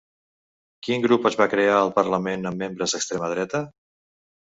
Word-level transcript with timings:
Quin 0.87 1.03
grup 1.03 1.27
es 1.31 1.37
va 1.43 1.47
crear 1.53 1.77
al 1.83 1.93
Parlament 2.01 2.53
amb 2.53 2.65
membres 2.67 2.97
d'extrema 2.99 3.33
dreta? 3.39 3.67